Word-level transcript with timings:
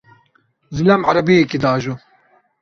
Zilam 0.75 1.01
erebeyekê 1.11 1.57
diajo. 1.63 1.95